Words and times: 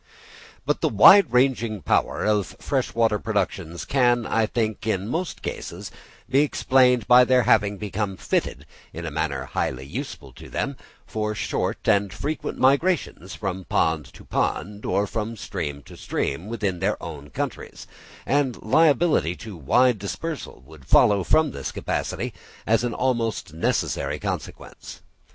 But 0.65 0.81
the 0.81 0.89
wide 0.89 1.31
ranging 1.31 1.83
power 1.83 2.25
of 2.25 2.55
fresh 2.59 2.95
water 2.95 3.19
productions 3.19 3.85
can, 3.85 4.25
I 4.25 4.47
think, 4.47 4.87
in 4.87 5.07
most 5.07 5.43
cases 5.43 5.91
be 6.27 6.39
explained 6.39 7.07
by 7.07 7.23
their 7.23 7.43
having 7.43 7.77
become 7.77 8.17
fitted, 8.17 8.65
in 8.93 9.05
a 9.05 9.11
manner 9.11 9.45
highly 9.45 9.85
useful 9.85 10.31
to 10.33 10.49
them, 10.49 10.75
for 11.05 11.35
short 11.35 11.87
and 11.87 12.11
frequent 12.11 12.57
migrations 12.57 13.35
from 13.35 13.65
pond 13.65 14.05
to 14.13 14.25
pond, 14.25 14.85
or 14.87 15.05
from 15.05 15.37
stream 15.37 15.83
to 15.83 15.95
stream, 15.95 16.47
within 16.47 16.79
their 16.79 16.97
own 17.03 17.29
countries; 17.29 17.85
and 18.25 18.59
liability 18.63 19.35
to 19.35 19.55
wide 19.55 19.99
dispersal 19.99 20.63
would 20.65 20.83
follow 20.83 21.23
from 21.23 21.51
this 21.51 21.71
capacity 21.71 22.33
as 22.65 22.83
an 22.83 22.95
almost 22.95 23.53
necessary 23.53 24.17
consequence. 24.17 25.03